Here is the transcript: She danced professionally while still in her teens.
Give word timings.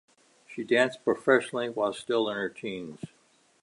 She 0.47 0.63
danced 0.63 1.03
professionally 1.05 1.69
while 1.69 1.93
still 1.93 2.27
in 2.27 2.35
her 2.35 2.49
teens. 2.49 3.01